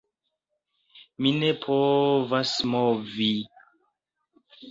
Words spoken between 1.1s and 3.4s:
Mi ne povas movi.